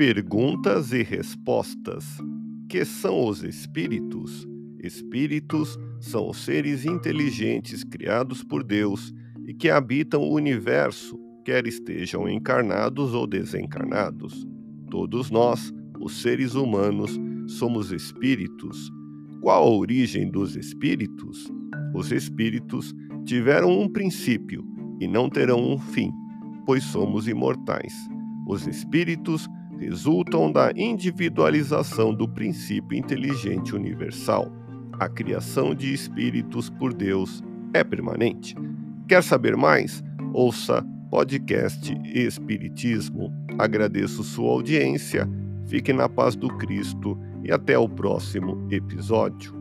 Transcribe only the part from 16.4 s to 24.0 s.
humanos, somos espíritos. Qual a origem dos espíritos? Os espíritos tiveram um